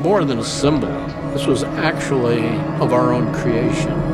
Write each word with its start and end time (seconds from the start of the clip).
more 0.00 0.24
than 0.24 0.38
a 0.38 0.44
symbol. 0.44 0.88
This 1.32 1.46
was 1.46 1.62
actually 1.62 2.46
of 2.80 2.92
our 2.92 3.12
own 3.12 3.32
creation. 3.32 4.09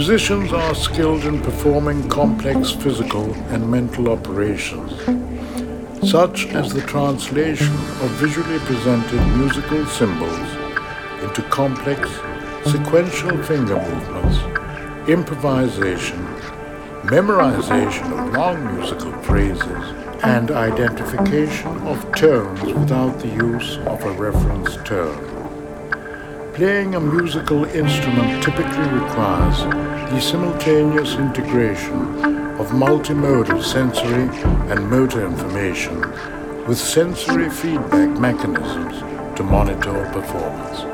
Musicians 0.00 0.50
are 0.50 0.74
skilled 0.74 1.26
in 1.26 1.38
performing 1.42 2.08
complex 2.08 2.70
physical 2.70 3.34
and 3.52 3.70
mental 3.70 4.08
operations, 4.08 4.92
such 6.10 6.46
as 6.54 6.72
the 6.72 6.80
translation 6.86 7.74
of 7.74 8.10
visually 8.12 8.58
presented 8.60 9.20
musical 9.36 9.84
symbols 9.84 10.48
into 11.22 11.42
complex, 11.50 12.08
sequential 12.64 13.36
finger 13.42 13.76
movements, 13.76 14.38
improvisation, 15.06 16.24
memorization 17.02 18.10
of 18.10 18.32
long 18.32 18.74
musical 18.74 19.12
phrases, 19.24 19.84
and 20.22 20.50
identification 20.50 21.76
of 21.86 22.10
tones 22.14 22.62
without 22.62 23.18
the 23.18 23.28
use 23.28 23.76
of 23.80 24.02
a 24.04 24.12
reference 24.12 24.76
tone. 24.88 25.26
Playing 26.54 26.94
a 26.94 27.00
musical 27.00 27.64
instrument 27.64 28.42
typically 28.42 28.88
requires 28.88 29.89
the 30.10 30.20
simultaneous 30.20 31.14
integration 31.14 31.94
of 32.58 32.66
multimodal 32.70 33.62
sensory 33.62 34.28
and 34.68 34.90
motor 34.90 35.24
information 35.24 36.00
with 36.66 36.78
sensory 36.78 37.48
feedback 37.48 38.18
mechanisms 38.18 38.98
to 39.36 39.44
monitor 39.44 40.10
performance. 40.12 40.89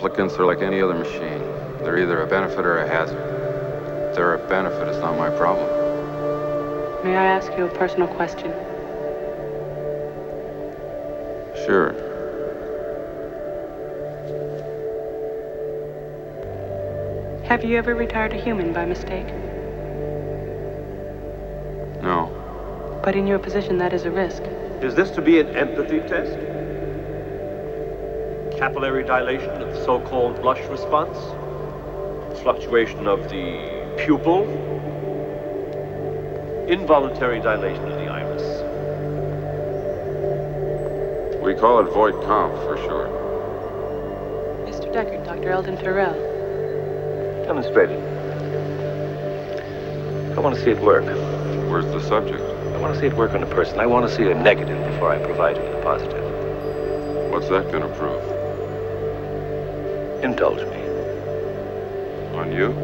Replicants 0.00 0.38
are 0.38 0.46
like 0.46 0.62
any 0.62 0.80
other 0.80 0.94
machine. 0.94 1.42
They're 1.82 1.98
either 1.98 2.22
a 2.22 2.26
benefit 2.26 2.64
or 2.64 2.78
a 2.78 2.88
hazard. 2.88 3.18
If 4.08 4.16
they're 4.16 4.32
a 4.32 4.48
benefit, 4.48 4.88
it's 4.88 4.96
not 4.96 5.14
my 5.18 5.28
problem. 5.28 5.68
May 7.04 7.14
I 7.18 7.26
ask 7.26 7.52
you 7.58 7.66
a 7.66 7.68
personal 7.68 8.08
question? 8.08 8.50
Sure. 11.66 11.92
Have 17.44 17.62
you 17.62 17.76
ever 17.76 17.94
retired 17.94 18.32
a 18.32 18.40
human 18.40 18.72
by 18.72 18.86
mistake? 18.86 19.26
No. 22.02 23.00
But 23.04 23.16
in 23.16 23.26
your 23.26 23.38
position, 23.38 23.76
that 23.76 23.92
is 23.92 24.06
a 24.06 24.10
risk. 24.10 24.44
Is 24.80 24.94
this 24.94 25.10
to 25.10 25.20
be 25.20 25.40
an 25.40 25.48
empathy 25.48 26.00
test? 26.00 26.59
Capillary 28.60 29.04
dilation 29.04 29.48
of 29.62 29.74
the 29.74 29.84
so-called 29.86 30.42
blush 30.42 30.60
response? 30.68 31.16
Fluctuation 32.42 33.06
of 33.06 33.22
the 33.30 33.94
pupil? 33.96 34.42
Involuntary 36.68 37.40
dilation 37.40 37.90
of 37.90 37.94
the 37.94 38.08
iris? 38.08 38.42
We 41.42 41.54
call 41.54 41.80
it 41.80 41.90
Voight-Kampff 41.90 42.62
for 42.64 42.76
short. 42.76 43.08
Mr. 44.68 44.92
Deckard, 44.92 45.24
Dr. 45.24 45.52
Eldon 45.52 45.78
Tyrell. 45.78 46.12
Demonstrated. 47.46 47.96
I 50.36 50.40
want 50.40 50.54
to 50.54 50.62
see 50.62 50.72
it 50.72 50.80
work. 50.82 51.06
Where's 51.70 51.86
the 51.86 52.00
subject? 52.06 52.42
I 52.42 52.76
want 52.78 52.92
to 52.92 53.00
see 53.00 53.06
it 53.06 53.14
work 53.14 53.32
on 53.32 53.42
a 53.42 53.46
person. 53.46 53.80
I 53.80 53.86
want 53.86 54.06
to 54.06 54.14
see 54.14 54.30
a 54.30 54.34
negative 54.34 54.86
before 54.92 55.10
I 55.10 55.18
provide 55.24 55.56
him 55.56 55.64
the 55.72 55.80
positive. 55.80 56.20
What's 57.32 57.48
that 57.48 57.72
gonna 57.72 57.88
prove? 57.96 58.39
Indulge 60.22 60.64
me. 60.66 60.80
On 62.36 62.52
you? 62.52 62.79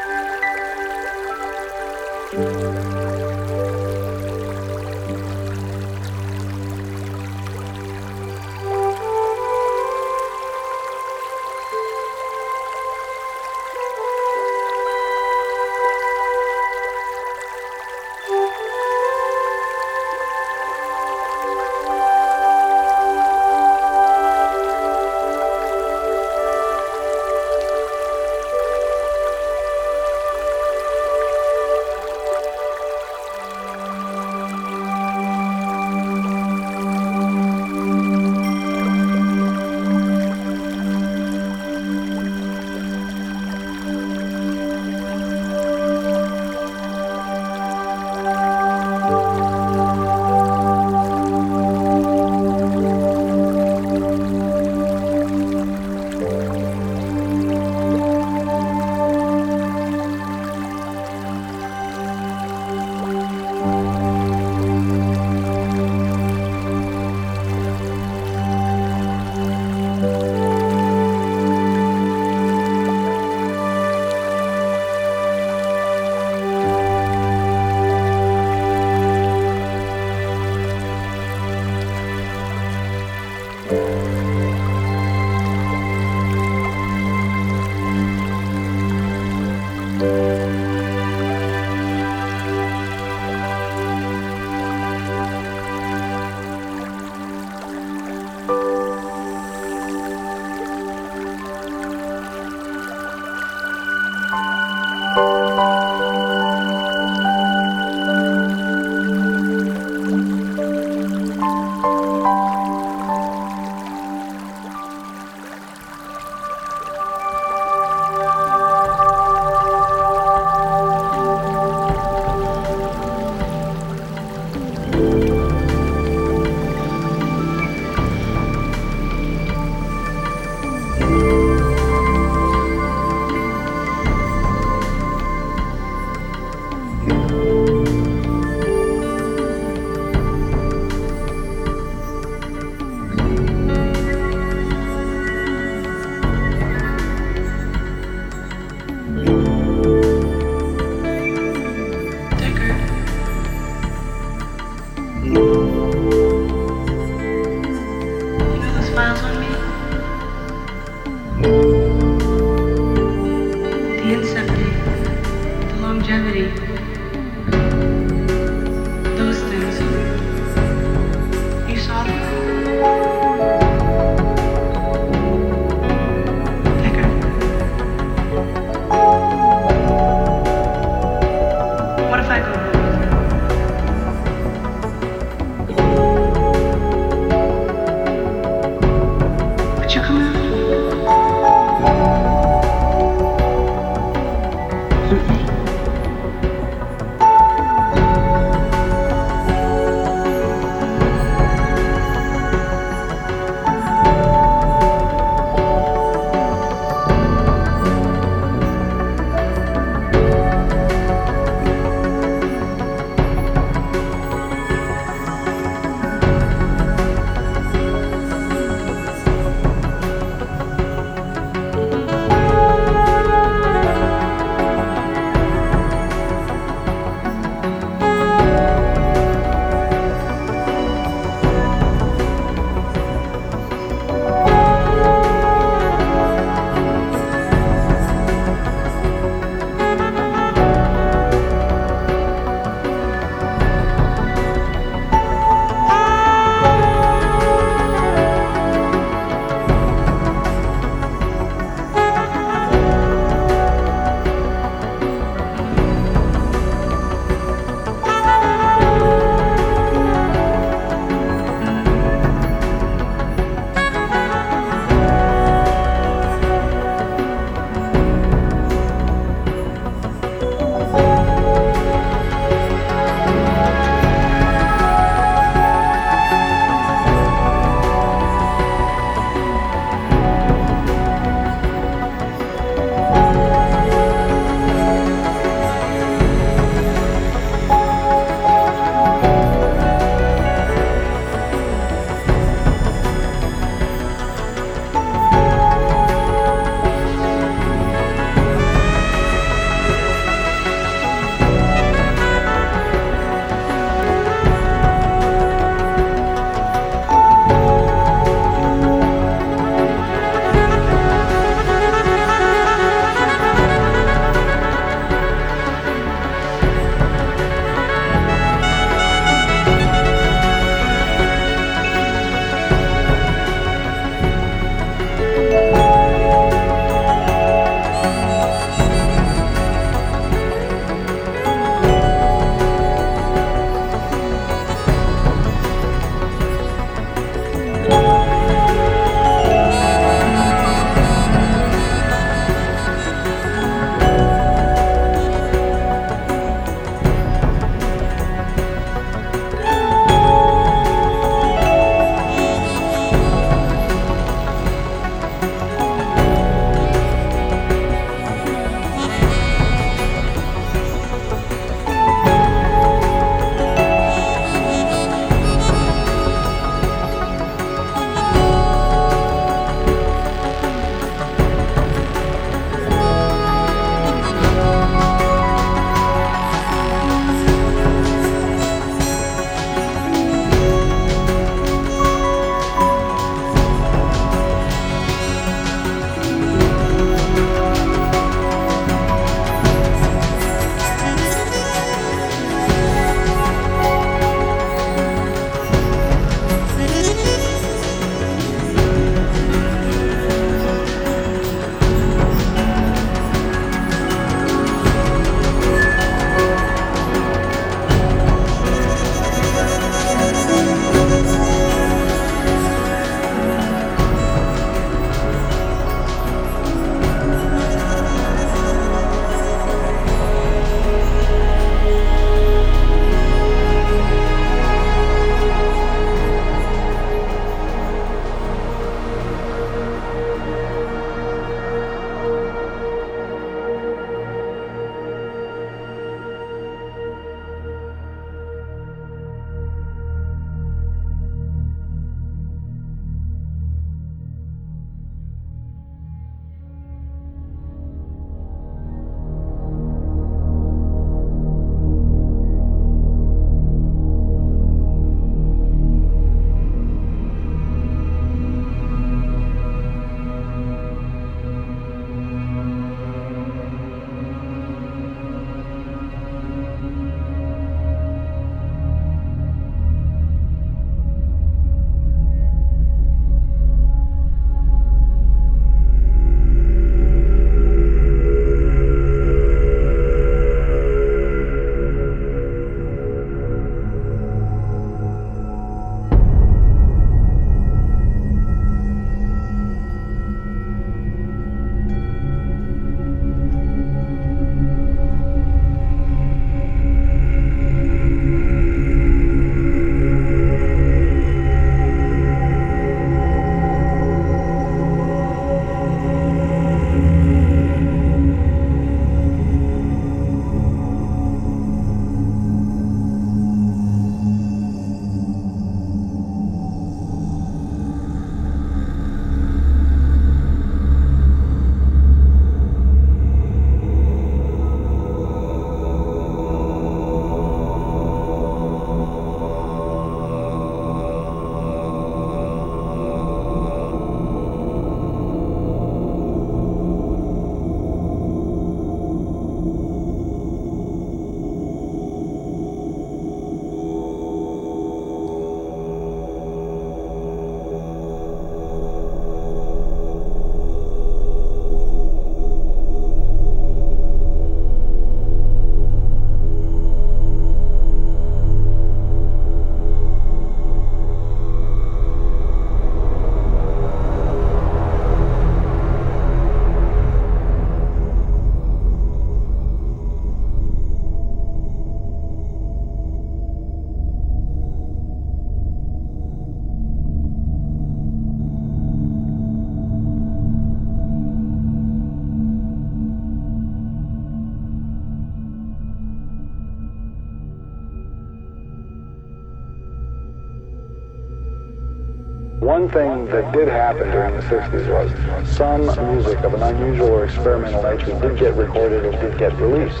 Thing 592.92 593.26
that 593.26 593.52
did 593.52 593.68
happen 593.68 594.10
during 594.10 594.34
the 594.34 594.42
60s 594.44 594.88
was 594.88 595.56
some 595.56 595.84
music 596.10 596.38
of 596.38 596.54
an 596.54 596.62
unusual 596.62 597.08
or 597.08 597.26
experimental 597.26 597.82
nature 597.82 598.18
did 598.18 598.38
get 598.38 598.54
recorded 598.54 599.04
or 599.04 599.12
did 599.12 599.36
get 599.36 599.52
released. 599.60 600.00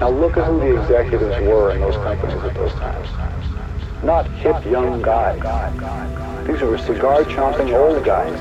Now 0.00 0.08
look 0.08 0.38
at 0.38 0.46
who 0.46 0.58
the 0.58 0.80
executives 0.80 1.38
were 1.46 1.72
in 1.72 1.80
those 1.82 1.96
companies 1.96 2.42
at 2.42 2.54
those 2.54 2.72
times. 2.72 3.08
Not 4.02 4.26
hip 4.40 4.64
young 4.64 5.02
guys. 5.02 5.38
These 6.46 6.62
were 6.62 6.78
cigar 6.78 7.24
chomping 7.24 7.74
old 7.74 8.02
guys 8.04 8.40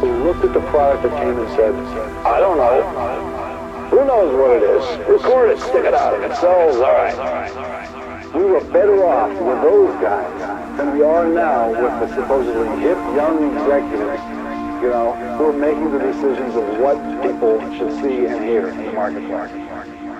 who 0.00 0.24
looked 0.24 0.44
at 0.46 0.54
the 0.54 0.62
product 0.70 1.02
that 1.02 1.12
came 1.22 1.38
and 1.38 1.48
said, 1.50 1.74
I 2.24 2.40
don't 2.40 2.56
know. 2.56 2.82
Who 3.90 4.06
knows 4.06 4.34
what 4.34 4.56
it 4.56 4.62
is? 4.62 5.08
Record 5.08 5.50
it, 5.50 5.60
stick 5.60 5.84
it 5.84 5.92
out. 5.92 6.14
If 6.14 6.30
it 6.30 6.36
sells, 6.38 6.76
all 6.76 6.92
right. 6.92 8.34
We 8.34 8.44
were 8.44 8.64
better 8.72 9.04
off 9.04 9.30
with 9.32 9.60
those 9.62 10.00
guys 10.00 10.41
than 10.76 10.96
we 10.96 11.02
are 11.02 11.26
now 11.28 11.70
with 11.70 11.92
the 12.00 12.14
supposedly 12.14 12.68
hip 12.80 12.96
young 13.14 13.52
executives, 13.56 14.22
you 14.82 14.88
know, 14.88 15.12
who 15.36 15.46
are 15.46 15.52
making 15.52 15.92
the 15.92 15.98
decisions 15.98 16.56
of 16.56 16.64
what 16.78 16.96
people 17.22 17.60
should 17.76 17.92
see 18.02 18.26
and 18.26 18.44
hear 18.44 18.68
in 18.68 18.76
the 18.84 18.92
marketplace. 18.92 19.50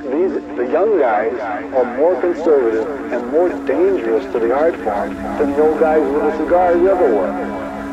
These, 0.02 0.34
the 0.56 0.68
young 0.70 0.98
guys 0.98 1.32
are 1.72 1.96
more 1.96 2.20
conservative 2.20 3.12
and 3.12 3.30
more 3.30 3.48
dangerous 3.66 4.24
to 4.32 4.38
the 4.38 4.52
art 4.52 4.74
form 4.76 5.14
than 5.14 5.52
the 5.52 5.62
old 5.62 5.78
guys 5.80 6.02
with 6.12 6.22
the 6.22 6.36
cigars 6.38 6.76
ever 6.76 7.14
were. 7.14 7.30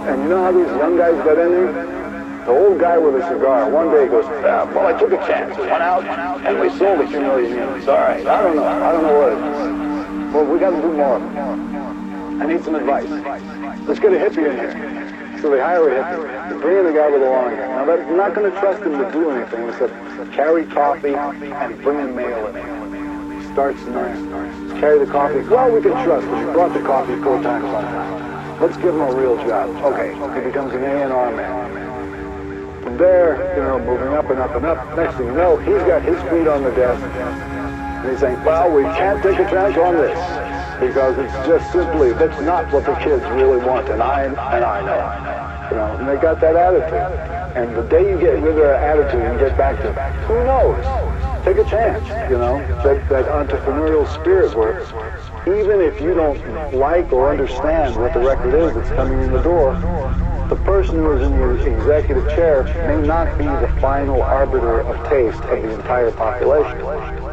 And 0.10 0.24
you 0.24 0.30
know 0.30 0.44
how 0.44 0.52
these 0.52 0.68
young 0.78 0.98
guys 0.98 1.16
got 1.24 1.38
in 1.38 1.52
there? 1.52 2.00
The 2.46 2.52
old 2.52 2.80
guy 2.80 2.98
with 2.98 3.16
a 3.22 3.28
cigar 3.30 3.70
one 3.70 3.92
day 3.92 4.08
goes, 4.08 4.26
uh, 4.26 4.70
well, 4.74 4.88
I 4.88 5.00
took 5.00 5.12
a 5.12 5.18
chance. 5.28 5.56
Went 5.58 5.72
out 5.72 6.04
and 6.46 6.60
we 6.60 6.70
sold 6.78 7.00
a 7.02 7.08
few 7.08 7.22
million 7.22 7.52
units. 7.52 7.88
All 7.88 7.96
right, 7.96 8.26
I 8.26 8.42
don't 8.42 8.56
know. 8.56 8.64
I 8.66 8.92
don't 8.92 9.04
know 9.04 9.20
what 9.20 9.34
it 9.34 9.38
is. 9.38 10.34
Well, 10.34 10.46
we 10.46 10.60
got 10.60 10.72
to 10.72 10.82
do 10.82 10.92
more. 10.92 11.79
I 12.40 12.46
need 12.46 12.64
some 12.64 12.76
advice. 12.76 13.10
Let's 13.86 14.00
get 14.00 14.14
a 14.14 14.16
hippie 14.16 14.48
in 14.50 14.56
here. 14.56 15.40
So 15.42 15.50
they 15.52 15.60
hire 15.60 15.90
a 15.90 16.04
hippie. 16.04 16.50
They 16.50 16.58
bring 16.62 16.78
in 16.80 16.86
the 16.86 16.94
guy 16.94 17.10
with 17.12 17.20
the 17.20 17.30
long 17.30 17.52
hair. 17.52 17.68
Now, 17.68 17.86
they're 17.86 18.16
not 18.16 18.34
going 18.34 18.50
to 18.50 18.60
trust 18.60 18.82
him 18.82 18.98
to 18.98 19.12
do 19.12 19.30
anything 19.32 19.68
except 19.68 19.94
carry 20.32 20.66
coffee 20.66 21.14
and 21.16 21.82
bring 21.84 22.00
in 22.00 22.16
mail 22.16 22.48
in. 22.48 23.54
Starts 23.54 23.82
nice. 23.88 24.80
Carry 24.80 25.04
the 25.04 25.12
coffee. 25.12 25.42
Well, 25.50 25.70
we 25.72 25.82
can 25.82 25.92
trust 26.06 26.28
him. 26.28 26.48
He 26.48 26.54
brought 26.54 26.74
the 26.74 26.82
coffee 26.82 27.16
four 27.22 27.42
times 27.44 27.66
on 27.66 27.84
time. 27.84 28.62
Let's 28.62 28.78
give 28.78 28.96
him 28.96 29.02
a 29.02 29.14
real 29.14 29.36
job. 29.48 29.70
Okay, 29.92 30.14
he 30.40 30.46
becomes 30.48 30.74
an 30.74 30.84
A&R 30.84 31.36
man. 31.36 32.84
From 32.84 32.98
there, 32.98 33.54
you 33.58 33.64
know, 33.64 33.80
moving 33.80 34.14
up 34.14 34.30
and 34.30 34.40
up 34.40 34.56
and 34.56 34.66
up. 34.66 34.96
Next 34.96 35.18
thing 35.18 35.28
you 35.28 35.34
know, 35.34 35.58
he's 35.58 35.84
got 35.84 36.04
his 36.04 36.16
feet 36.30 36.48
on 36.48 36.64
the 36.64 36.72
desk. 36.72 37.04
And 37.04 38.10
he's 38.10 38.20
saying, 38.20 38.42
well, 38.46 38.72
we 38.72 38.84
can't 38.84 39.22
take 39.22 39.40
a 39.40 39.50
chance 39.50 39.76
on 39.78 39.96
this 39.96 40.49
because 40.80 41.18
it's 41.18 41.34
just 41.48 41.72
simply, 41.72 42.14
that's 42.14 42.40
not 42.42 42.72
what 42.72 42.86
the 42.86 42.96
kids 42.96 43.24
really 43.32 43.58
want. 43.58 43.90
And 43.90 44.02
I, 44.02 44.24
and 44.24 44.38
I 44.38 44.82
know. 44.82 45.70
You 45.70 45.76
know, 45.76 45.98
and 45.98 46.08
they 46.08 46.16
got 46.16 46.40
that 46.42 46.56
attitude. 46.56 47.30
And 47.56 47.76
the 47.76 47.84
day 47.84 48.10
you 48.10 48.20
get 48.20 48.42
rid 48.42 48.56
of 48.56 48.64
that 48.64 48.82
attitude 48.82 49.22
and 49.22 49.40
get 49.40 49.58
back 49.58 49.78
to, 49.82 49.94
who 50.26 50.44
knows? 50.46 50.84
Take 51.46 51.58
a 51.58 51.70
chance, 51.70 52.08
you 52.30 52.38
know, 52.38 52.60
that, 52.84 53.08
that 53.10 53.26
entrepreneurial 53.26 54.08
spirit 54.14 54.56
where 54.56 54.82
even 55.48 55.82
if 55.82 56.02
you 56.02 56.14
don't 56.14 56.74
like 56.74 57.12
or 57.14 57.32
understand 57.32 57.96
what 57.96 58.14
the 58.14 58.20
record 58.20 58.54
is 58.54 58.74
that's 58.74 58.90
coming 58.90 59.22
in 59.22 59.32
the 59.32 59.42
door, 59.42 59.74
the 60.50 60.56
person 60.58 60.96
who 60.96 61.12
is 61.14 61.22
in 61.22 61.38
the 61.38 61.78
executive 61.78 62.28
chair 62.30 62.64
may 62.88 63.06
not 63.08 63.38
be 63.38 63.46
the 63.46 63.72
final 63.80 64.22
arbiter 64.22 64.82
of 64.82 65.10
taste 65.10 65.42
of 65.46 65.62
the 65.62 65.74
entire 65.74 66.12
population. 66.12 67.29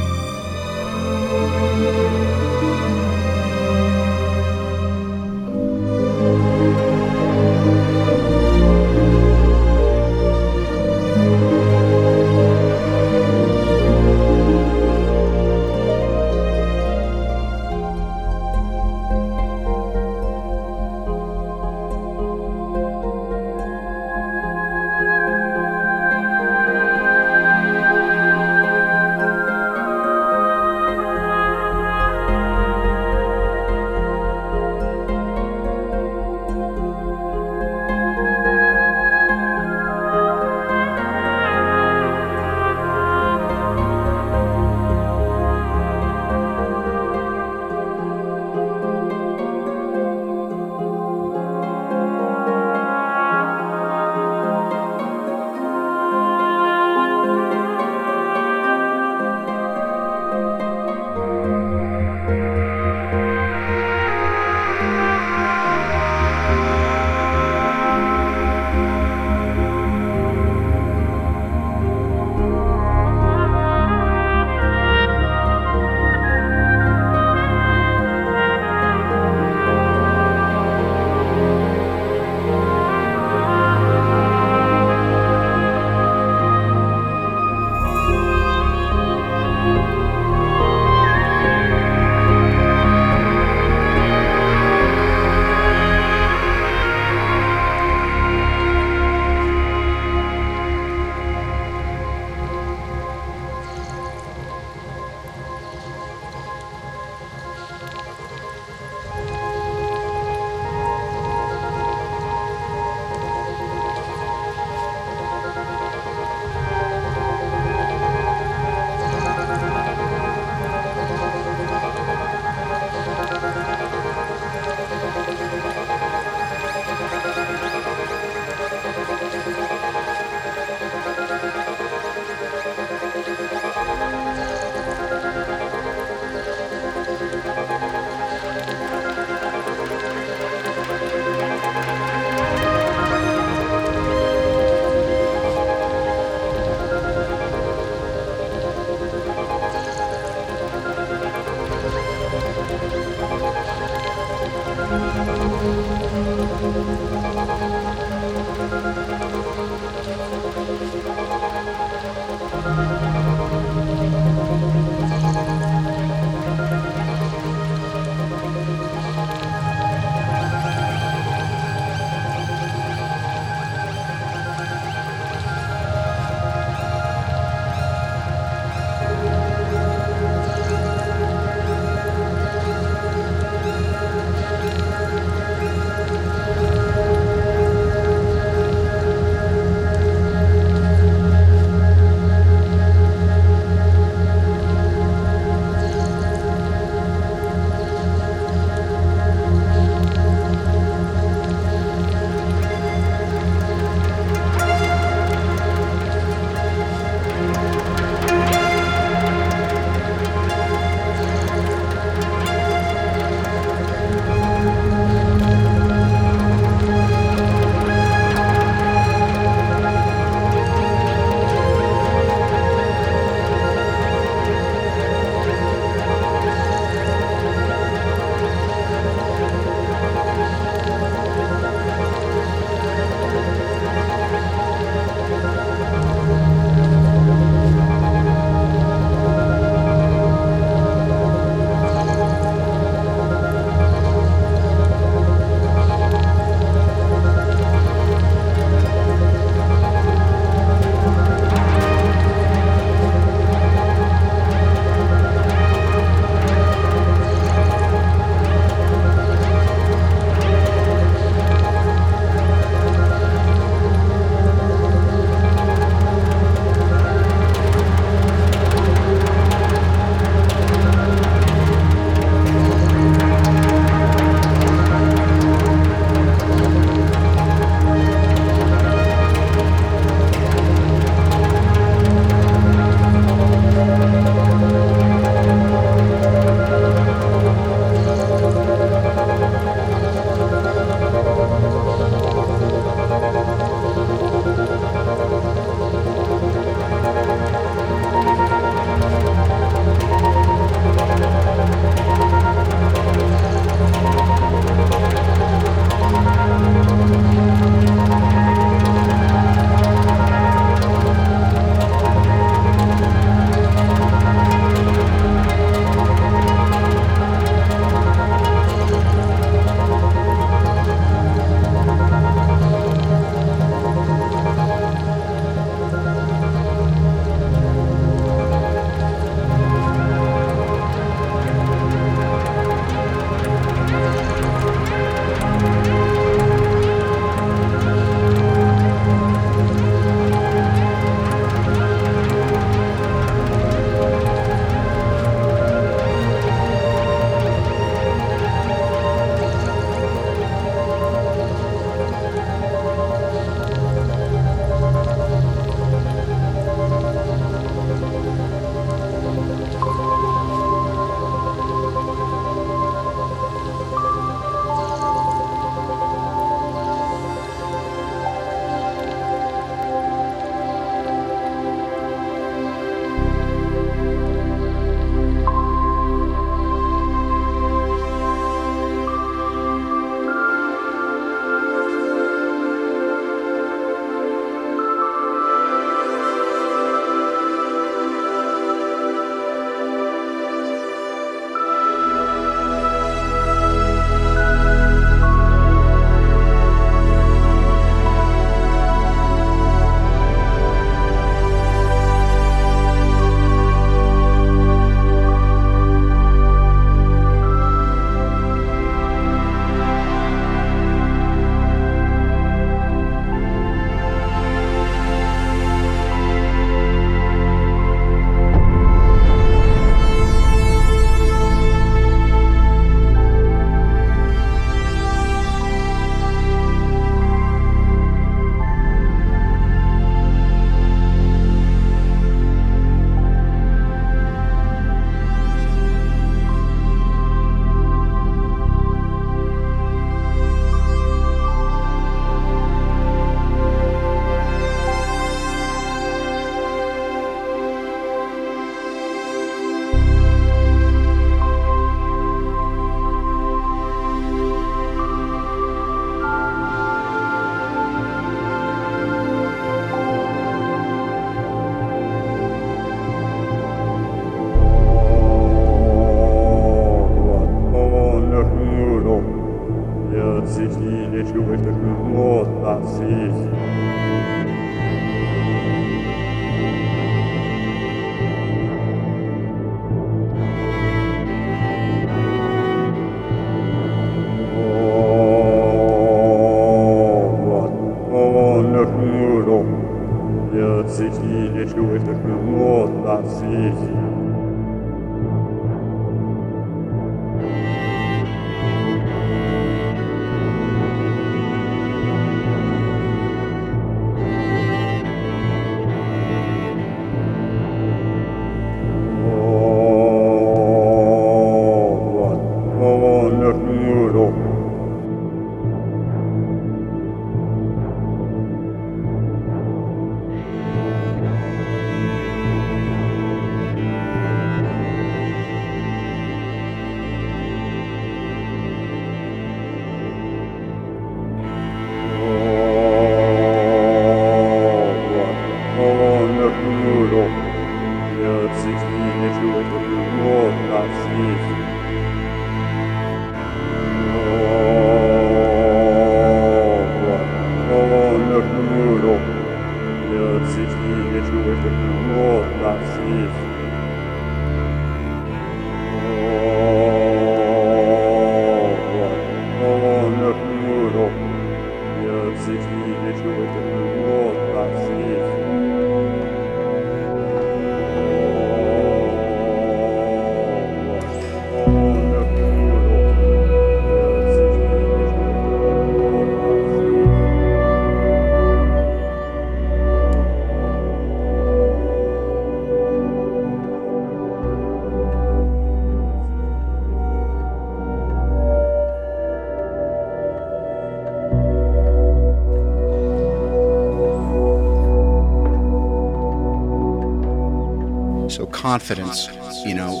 Confidence, 598.78 599.26
you 599.66 599.74
know, 599.74 600.00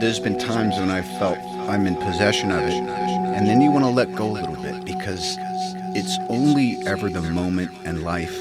there's 0.00 0.18
been 0.18 0.36
times 0.36 0.76
when 0.80 0.90
I 0.90 1.00
felt 1.20 1.38
I'm 1.70 1.86
in 1.86 1.94
possession 1.94 2.50
of 2.50 2.58
it, 2.58 2.72
and 2.72 3.46
then 3.46 3.60
you 3.60 3.70
want 3.70 3.84
to 3.84 3.90
let 3.90 4.16
go 4.16 4.26
a 4.26 4.32
little 4.32 4.56
bit 4.56 4.84
because 4.84 5.36
it's 5.94 6.18
only 6.28 6.76
ever 6.88 7.08
the 7.08 7.22
moment 7.22 7.70
and 7.84 8.02
life 8.02 8.36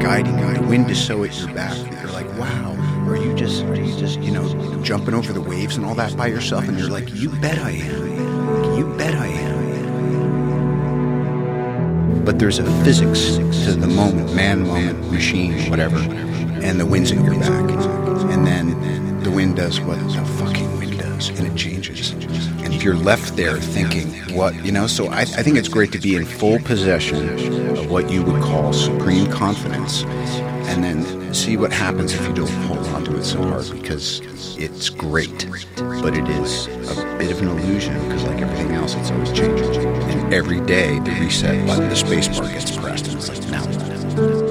guiding 0.00 0.38
you. 0.38 0.54
The 0.54 0.66
wind 0.68 0.88
is 0.92 1.04
so 1.04 1.24
at 1.24 1.36
your 1.40 1.52
back 1.52 1.76
you're 1.76 2.12
like, 2.12 2.28
wow. 2.38 2.76
Are 3.08 3.16
you 3.16 3.34
just, 3.34 3.64
are 3.64 3.74
you 3.74 3.96
just, 3.98 4.20
you 4.20 4.30
know, 4.30 4.80
jumping 4.84 5.14
over 5.14 5.32
the 5.32 5.40
waves 5.40 5.76
and 5.76 5.84
all 5.84 5.96
that 5.96 6.16
by 6.16 6.28
yourself? 6.28 6.68
And 6.68 6.78
you're 6.78 6.88
like, 6.88 7.12
you 7.14 7.30
bet 7.30 7.58
I 7.58 7.70
am. 7.70 8.15
But 12.36 12.40
there's 12.40 12.58
a 12.58 12.84
physics 12.84 13.36
to 13.64 13.72
the 13.72 13.86
moment, 13.86 14.34
man, 14.34 14.66
moment, 14.66 15.10
machine, 15.10 15.70
whatever, 15.70 15.96
and 15.96 16.78
the 16.78 16.84
wind's 16.84 17.10
in 17.10 17.24
your 17.24 17.32
back. 17.40 17.70
And 18.30 18.46
then 18.46 19.22
the 19.22 19.30
wind 19.30 19.56
does 19.56 19.80
what 19.80 19.98
the 20.12 20.22
fucking 20.36 20.76
wind 20.76 20.98
does, 20.98 21.30
and 21.30 21.46
it 21.46 21.56
changes. 21.56 22.10
And 22.10 22.74
if 22.74 22.82
you're 22.82 22.94
left 22.94 23.36
there 23.36 23.56
thinking, 23.58 24.12
what, 24.36 24.54
you 24.62 24.70
know, 24.70 24.86
so 24.86 25.06
I, 25.06 25.20
I 25.20 25.24
think 25.24 25.56
it's 25.56 25.68
great 25.68 25.92
to 25.92 25.98
be 25.98 26.14
in 26.14 26.26
full 26.26 26.58
possession 26.58 27.70
of 27.74 27.90
what 27.90 28.10
you 28.10 28.22
would 28.22 28.42
call 28.42 28.74
supreme 28.74 29.30
confidence, 29.30 30.02
and 30.68 30.84
then 30.84 31.32
see 31.32 31.56
what 31.56 31.72
happens 31.72 32.12
if 32.12 32.20
you 32.28 32.34
don't 32.34 32.50
hold 32.66 32.86
on 32.88 33.02
to 33.06 33.16
it 33.16 33.24
so 33.24 33.42
hard, 33.44 33.70
because 33.70 34.20
it's 34.58 34.90
great, 34.90 35.48
but 35.76 36.14
it 36.14 36.28
is 36.28 36.66
a 36.66 37.05
bit 37.18 37.30
of 37.30 37.40
an 37.40 37.48
illusion, 37.48 37.94
because 38.04 38.24
like 38.24 38.40
everything 38.40 38.72
else, 38.72 38.94
it's 38.94 39.10
always 39.10 39.32
changing. 39.32 39.86
And 40.10 40.34
every 40.34 40.60
day, 40.60 40.98
the 41.00 41.12
reset 41.12 41.66
button, 41.66 41.88
the 41.88 41.96
space 41.96 42.28
bar 42.28 42.48
gets 42.48 42.76
pressed, 42.76 43.08
and 43.08 43.16
it's 43.16 43.28
like, 43.28 43.48
now 43.48 44.45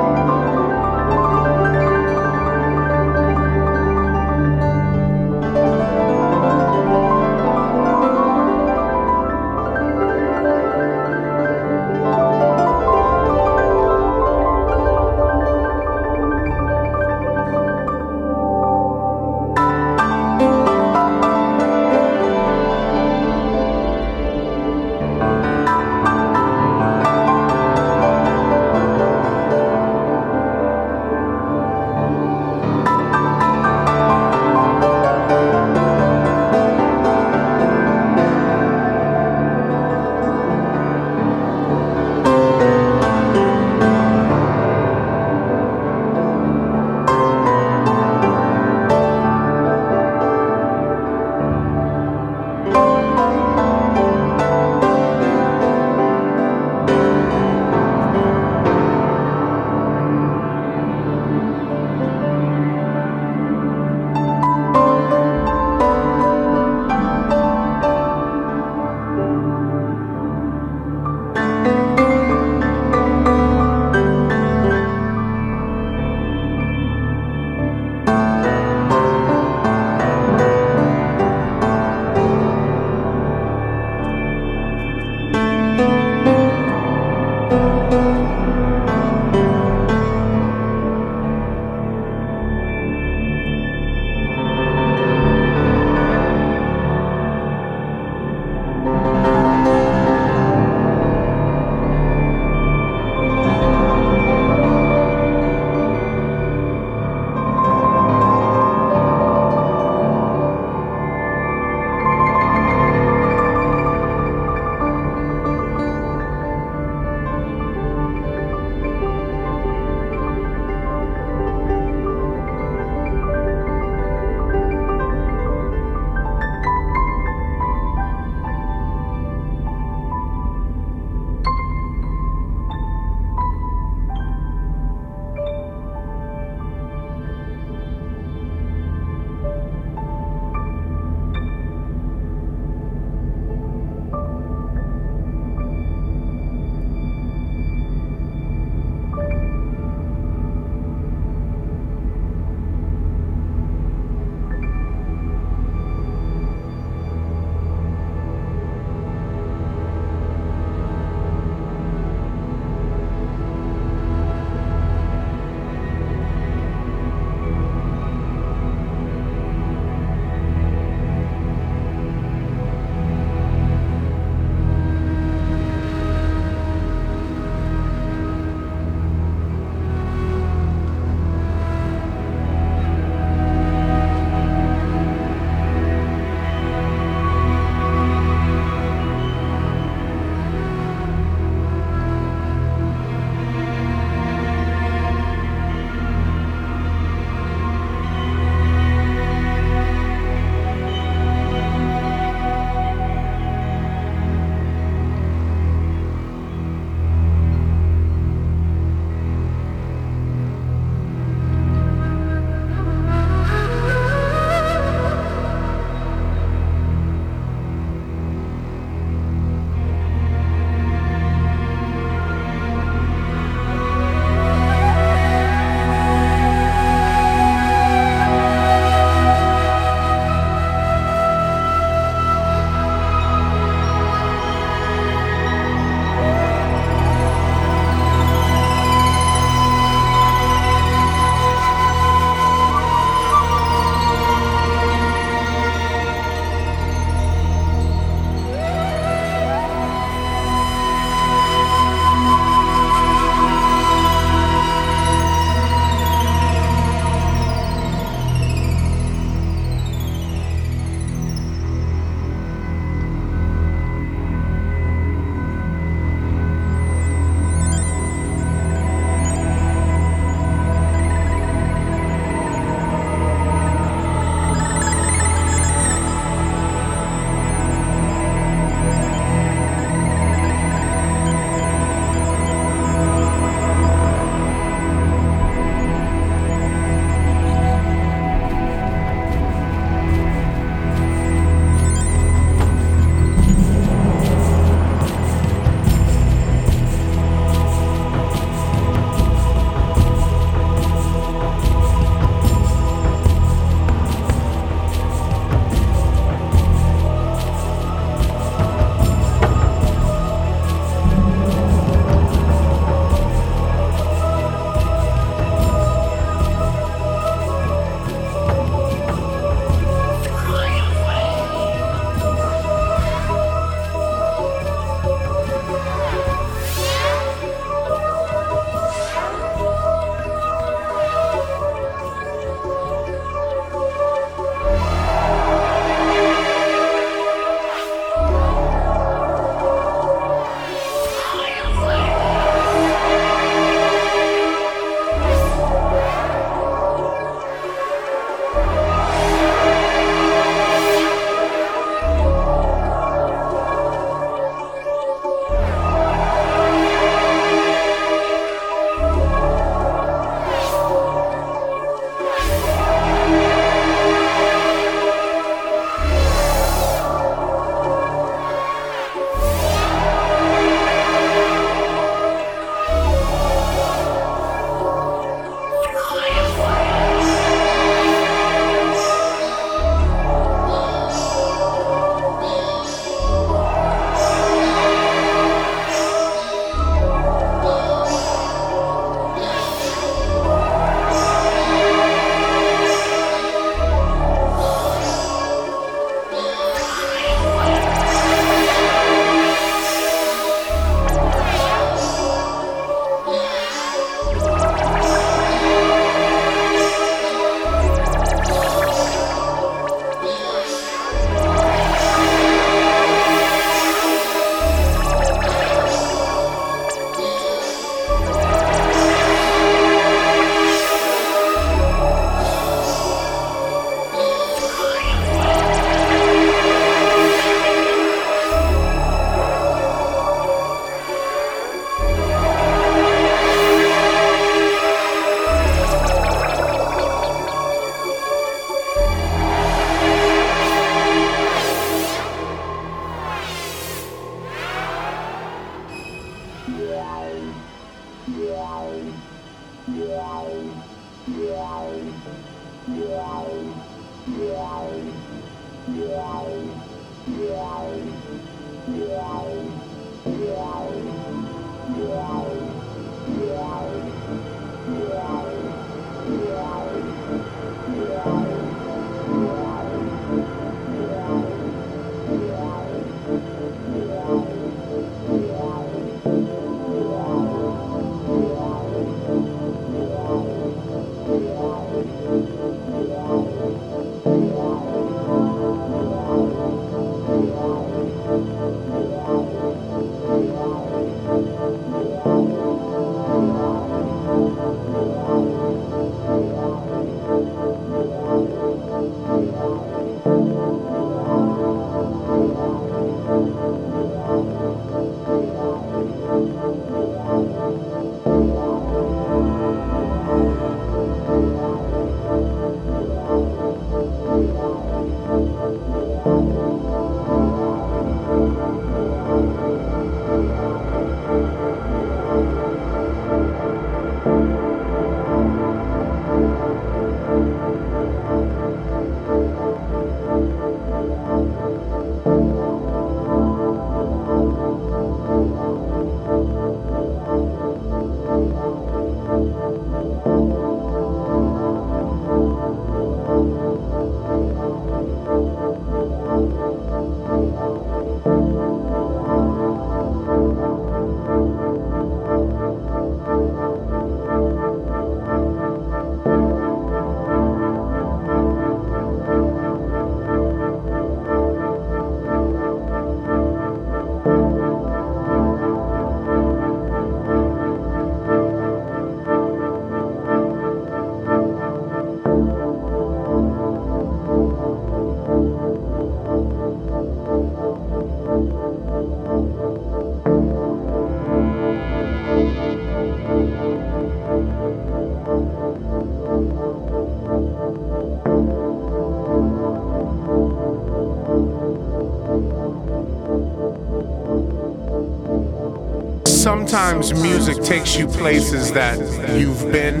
Sometimes 596.72 597.12
music 597.12 597.62
takes 597.62 597.98
you 597.98 598.06
places 598.06 598.72
that 598.72 598.98
you've 599.38 599.70
been 599.70 600.00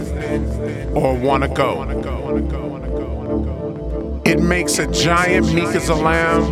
or 0.96 1.14
want 1.14 1.42
to 1.42 1.48
go. 1.50 1.82
It 4.24 4.40
makes 4.40 4.78
a 4.78 4.90
giant 4.90 5.52
meek 5.52 5.66
as 5.66 5.90
a 5.90 5.94
lamb, 5.94 6.50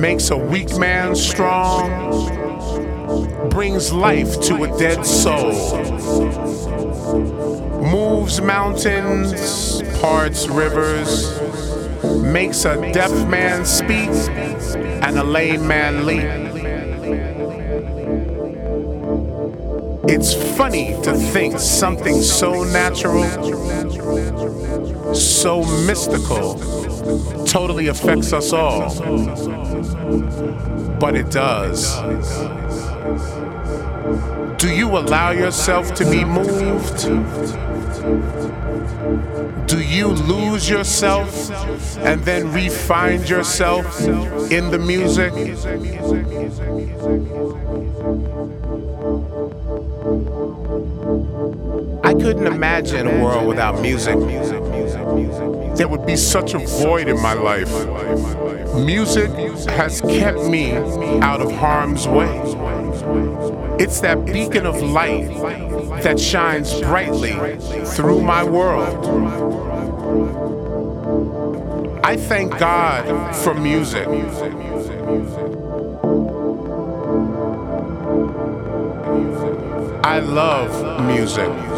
makes 0.00 0.30
a 0.30 0.36
weak 0.36 0.76
man 0.78 1.14
strong, 1.14 1.90
brings 3.50 3.92
life 3.92 4.40
to 4.40 4.64
a 4.64 4.76
dead 4.76 5.06
soul, 5.06 5.52
moves 7.84 8.40
mountains, 8.40 9.80
parts 10.00 10.48
rivers, 10.48 11.40
makes 12.20 12.64
a 12.64 12.90
deaf 12.90 13.12
man 13.28 13.64
speak 13.64 14.10
and 15.04 15.20
a 15.20 15.22
lame 15.22 15.68
man 15.68 16.04
leap. 16.04 16.49
It's 20.20 20.34
funny 20.34 21.00
to 21.02 21.14
think 21.14 21.58
something 21.58 22.20
so 22.20 22.62
natural, 22.64 23.24
so 25.14 25.64
mystical, 25.86 26.56
totally 27.46 27.86
affects 27.86 28.34
us 28.34 28.52
all. 28.52 28.90
But 31.00 31.16
it 31.16 31.30
does. 31.30 31.96
Do 34.60 34.68
you 34.68 34.88
allow 34.98 35.30
yourself 35.30 35.94
to 35.94 36.04
be 36.04 36.22
moved? 36.22 37.06
Do 39.66 39.80
you 39.82 40.08
lose 40.08 40.68
yourself 40.68 41.50
and 42.00 42.22
then 42.26 42.52
re-find 42.52 43.26
yourself 43.26 43.98
in 44.52 44.70
the 44.70 44.78
music? 44.78 45.32
Couldn't 52.30 52.46
imagine 52.46 53.08
a 53.08 53.24
world 53.24 53.44
without 53.48 53.80
music. 53.80 54.16
There 55.74 55.88
would 55.88 56.06
be 56.06 56.14
such 56.14 56.54
a 56.54 56.60
void 56.60 57.08
in 57.08 57.20
my 57.20 57.32
life. 57.32 57.68
Music 58.76 59.28
has 59.70 60.00
kept 60.02 60.38
me 60.44 60.70
out 61.22 61.40
of 61.40 61.50
harm's 61.50 62.06
way. 62.06 62.30
It's 63.80 64.00
that 64.02 64.24
beacon 64.26 64.64
of 64.64 64.80
light 64.80 65.26
that 66.04 66.20
shines 66.20 66.80
brightly 66.82 67.32
through 67.96 68.22
my 68.22 68.44
world. 68.44 69.04
I 72.04 72.16
thank 72.16 72.56
God 72.60 73.34
for 73.34 73.54
music. 73.54 74.06
I 80.04 80.20
love 80.20 81.04
music. 81.08 81.69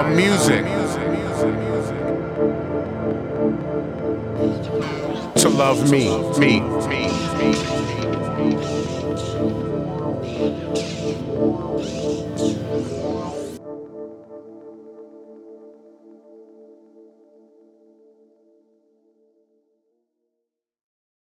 Music 0.00 0.64
to 5.36 5.48
love 5.50 5.90
me, 5.90 6.08
me. 6.38 6.81